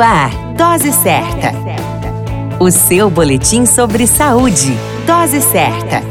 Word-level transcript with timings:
Ar, 0.00 0.30
Dose 0.56 0.92
Certa. 0.92 1.52
O 2.58 2.70
seu 2.70 3.10
boletim 3.10 3.66
sobre 3.66 4.06
saúde. 4.06 4.74
Dose 5.06 5.42
Certa. 5.42 6.02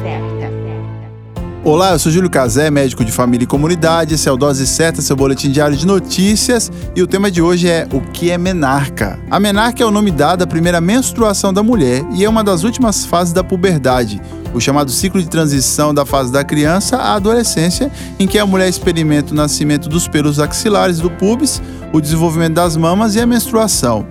Olá, 1.64 1.92
eu 1.92 2.00
sou 2.00 2.12
Júlio 2.12 2.30
Cazé, 2.30 2.72
médico 2.72 3.04
de 3.04 3.12
família 3.12 3.44
e 3.44 3.48
comunidade. 3.48 4.14
Esse 4.14 4.30
é 4.30 4.32
o 4.32 4.38
Dose 4.38 4.66
Certa, 4.68 5.02
seu 5.02 5.16
boletim 5.16 5.52
diário 5.52 5.76
de 5.76 5.86
notícias. 5.86 6.72
E 6.96 7.02
o 7.02 7.08
tema 7.08 7.32
de 7.32 7.42
hoje 7.42 7.68
é 7.68 7.88
o 7.92 8.00
que 8.00 8.32
é 8.32 8.38
menarca. 8.38 9.20
A 9.30 9.40
menarca 9.40 9.82
é 9.82 9.86
o 9.86 9.92
nome 9.92 10.12
dado 10.12 10.44
à 10.44 10.48
primeira 10.48 10.80
menstruação 10.80 11.52
da 11.52 11.62
mulher 11.64 12.06
e 12.14 12.24
é 12.24 12.30
uma 12.30 12.44
das 12.44 12.64
últimas 12.64 13.06
fases 13.06 13.34
da 13.34 13.44
puberdade, 13.44 14.22
o 14.54 14.60
chamado 14.60 14.92
ciclo 14.92 15.22
de 15.22 15.30
transição 15.30 15.94
da 15.94 16.06
fase 16.06 16.32
da 16.32 16.44
criança 16.44 16.98
à 16.98 17.16
adolescência, 17.16 17.92
em 18.20 18.28
que 18.28 18.40
a 18.40 18.46
mulher 18.46 18.70
experimenta 18.70 19.34
o 19.34 19.36
nascimento 19.36 19.90
dos 19.90 20.08
pelos 20.08 20.40
axilares 20.40 21.00
do 21.00 21.10
pubis, 21.10 21.62
o 21.94 22.00
desenvolvimento 22.00 22.54
das 22.54 22.76
mamas 22.76 23.16
e 23.16 23.22
a 23.22 23.26
menstruação. 23.26 24.06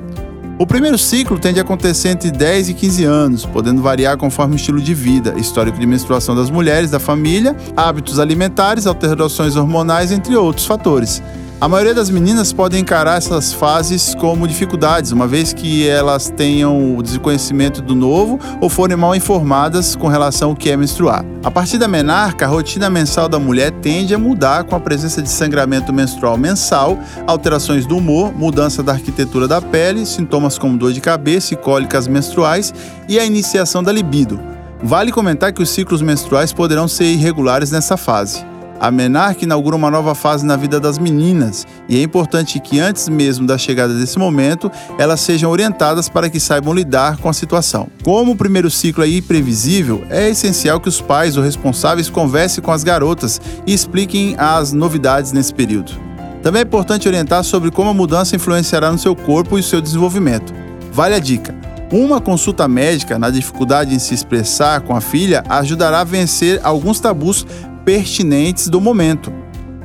O 0.59 0.67
primeiro 0.67 0.99
ciclo 0.99 1.39
tende 1.39 1.61
a 1.61 1.63
acontecer 1.63 2.09
entre 2.09 2.33
10 2.33 2.71
e 2.71 2.75
15 2.75 3.05
anos, 3.05 3.47
podendo 3.47 3.81
variar 3.81 4.17
conforme 4.17 4.55
o 4.55 4.57
estilo 4.57 4.81
de 4.81 4.93
vida, 4.93 5.35
histórico 5.37 5.79
de 5.79 5.87
menstruação 5.87 6.35
das 6.35 6.51
mulheres, 6.51 6.91
da 6.91 6.99
família, 6.99 7.57
hábitos 7.77 8.19
alimentares, 8.19 8.85
alterações 8.85 9.55
hormonais, 9.55 10.11
entre 10.11 10.35
outros 10.35 10.67
fatores. 10.67 11.23
A 11.61 11.67
maioria 11.67 11.93
das 11.93 12.09
meninas 12.09 12.53
podem 12.53 12.83
encarar 12.83 13.19
essas 13.19 13.53
fases 13.53 14.15
como 14.15 14.47
dificuldades, 14.47 15.11
uma 15.11 15.27
vez 15.27 15.53
que 15.53 15.89
elas 15.89 16.31
tenham 16.31 16.97
o 16.97 17.03
desconhecimento 17.03 17.83
do 17.83 17.97
novo 17.97 18.39
ou 18.61 18.69
forem 18.69 18.97
mal 18.97 19.13
informadas 19.13 19.97
com 19.97 20.07
relação 20.07 20.51
ao 20.51 20.57
que 20.57 20.71
é 20.71 20.77
menstruar. 20.77 21.25
A 21.43 21.51
partir 21.51 21.77
da 21.77 21.89
menarca, 21.89 22.45
a 22.45 22.49
rotina 22.49 22.89
mensal 22.89 23.29
da 23.29 23.41
mulher 23.41 23.73
tende 23.83 24.15
a 24.15 24.19
mudar 24.19 24.63
com 24.63 24.77
a 24.77 24.81
presença 24.81 25.21
de 25.21 25.29
sangramento 25.29 25.93
menstrual 25.93 26.39
mensal, 26.39 26.97
alterações 27.27 27.87
do 27.87 27.97
humor, 27.97 28.33
mudança 28.33 28.81
da 28.81 28.93
arquitetura 28.93 29.49
da 29.49 29.61
pele, 29.61 30.07
sintomas 30.07 30.59
como 30.59 30.79
dor 30.79 30.93
de 30.93 31.01
cabeça 31.01 31.55
e 31.55 31.57
cólicas 31.57 32.07
menstruais 32.07 32.73
e 33.09 33.19
a 33.19 33.25
iniciação 33.25 33.83
da 33.83 33.91
libido. 33.91 34.41
Vale 34.81 35.11
comentar 35.11 35.53
que 35.53 35.61
os 35.61 35.71
ciclos 35.71 36.03
menstruais 36.03 36.53
poderão 36.53 36.87
ser 36.87 37.07
irregulares 37.07 37.73
nessa 37.73 37.97
fase. 37.97 38.47
A 38.81 38.93
menarca 38.93 39.45
inaugura 39.45 39.75
uma 39.75 39.91
nova 39.91 40.15
fase 40.15 40.47
na 40.47 40.55
vida 40.55 40.79
das 40.79 40.99
meninas 40.99 41.67
e 41.89 41.99
é 41.99 42.03
importante 42.03 42.61
que 42.61 42.79
antes 42.79 43.09
mesmo 43.09 43.45
da 43.45 43.59
chegada 43.59 43.93
desse 43.93 44.19
momento, 44.19 44.71
elas 44.97 45.21
sejam 45.21 45.51
orientadas 45.51 46.09
para 46.09 46.31
que 46.31 46.39
saibam 46.39 46.73
lidar 46.73 47.17
com 47.17 47.29
a 47.29 47.33
situação. 47.33 47.89
Como 48.05 48.33
o 48.33 48.37
primeiro 48.37 48.71
ciclo 48.71 49.03
é 49.03 49.09
imprevisível, 49.09 50.05
é 50.09 50.29
essencial 50.29 50.79
que 50.79 50.89
os 50.89 51.01
pais 51.01 51.37
ou 51.37 51.43
responsáveis 51.43 52.09
conversem 52.09 52.63
com 52.63 52.71
as 52.71 52.85
garotas 52.85 53.41
e 53.67 53.75
expliquem 53.75 54.37
as 54.39 54.73
novidades 54.73 55.33
nesse 55.33 55.53
período. 55.53 55.93
Também 56.41 56.61
é 56.61 56.65
importante 56.65 57.09
orientar 57.09 57.43
sobre 57.43 57.73
como 57.73 57.91
a 57.91 57.95
mudança 57.95 58.37
influenciará 58.37 58.93
no 58.93 58.99
seu 58.99 59.17
corpo 59.17 59.59
e 59.59 59.63
seu 59.63 59.81
desenvolvimento. 59.81 60.55
Vale 60.93 61.17
a 61.17 61.19
dica: 61.19 61.53
uma 61.91 62.21
consulta 62.21 62.69
médica 62.69 63.19
na 63.19 63.29
dificuldade 63.29 63.95
em 63.95 63.99
se 63.99 64.15
expressar 64.15 64.83
com 64.83 64.95
a 64.95 65.01
filha 65.01 65.43
ajudará 65.49 66.01
a 66.01 66.05
vencer 66.05 66.61
alguns 66.63 67.01
tabus 67.01 67.45
pertinentes 67.89 68.69
do 68.69 68.83
momento. 68.83 69.33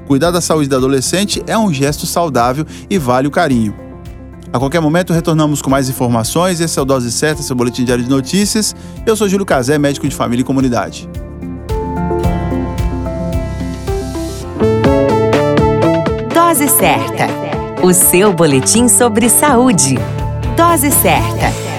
Cuidar 0.05 0.29
da 0.29 0.41
saúde 0.41 0.67
da 0.67 0.75
adolescente 0.75 1.41
é 1.47 1.57
um 1.57 1.73
gesto 1.73 2.05
saudável 2.05 2.65
e 2.89 2.97
vale 2.97 3.29
o 3.29 3.31
carinho. 3.31 3.73
A 4.51 4.59
qualquer 4.59 4.81
momento 4.81 5.13
retornamos 5.13 5.61
com 5.61 5.69
mais 5.69 5.87
informações. 5.87 6.59
Esse 6.59 6.77
é 6.77 6.81
o 6.81 6.85
Dose 6.85 7.09
Certa, 7.13 7.41
seu 7.41 7.55
boletim 7.55 7.85
diário 7.85 8.03
de 8.03 8.09
notícias. 8.09 8.75
Eu 9.05 9.15
sou 9.15 9.29
Júlio 9.29 9.45
Cazé, 9.45 9.77
médico 9.77 10.05
de 10.05 10.13
família 10.13 10.41
e 10.41 10.45
comunidade. 10.45 11.09
Dose 16.33 16.67
Certa, 16.67 17.27
o 17.81 17.93
seu 17.93 18.33
boletim 18.33 18.89
sobre 18.89 19.29
saúde. 19.29 19.97
Dose 20.57 20.91
Certa. 20.91 21.72